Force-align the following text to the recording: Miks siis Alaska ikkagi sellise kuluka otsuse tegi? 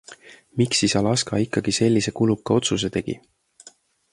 Miks 0.61 0.79
siis 0.83 0.95
Alaska 1.01 1.41
ikkagi 1.43 1.75
sellise 1.79 2.15
kuluka 2.21 2.59
otsuse 2.61 2.91
tegi? 2.97 3.19